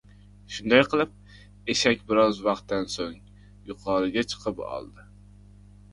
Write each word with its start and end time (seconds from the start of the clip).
Shunday 0.53 0.79
qilib, 0.93 1.11
eshak 1.75 2.01
biroz 2.09 2.41
vaqtdan 2.47 2.89
soʻng 2.95 3.13
yuqoriga 3.71 4.29
chiqib 4.33 4.65
oldi!.. 4.71 5.07